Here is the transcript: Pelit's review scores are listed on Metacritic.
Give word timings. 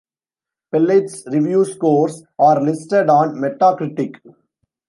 Pelit's 0.73 1.27
review 1.31 1.63
scores 1.63 2.23
are 2.39 2.59
listed 2.59 3.07
on 3.07 3.35
Metacritic. 3.35 4.15